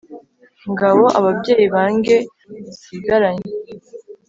ngabo 0.71 1.05
ababyeyi 1.19 1.65
bange 1.75 2.15
nsigaranye 2.67 3.51